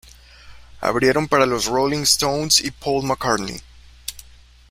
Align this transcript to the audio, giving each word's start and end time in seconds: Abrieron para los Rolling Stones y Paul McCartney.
Abrieron 0.81 1.27
para 1.27 1.45
los 1.45 1.67
Rolling 1.67 2.01
Stones 2.01 2.59
y 2.61 2.71
Paul 2.71 3.03
McCartney. 3.05 3.61